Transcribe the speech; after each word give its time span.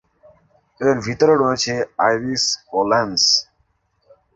এর 0.81 0.97
ভিতরে 1.05 1.33
রয়েছে 1.35 1.73
আইরিশ 2.05 2.43
ও 2.71 2.79
লেন্স। 2.91 3.21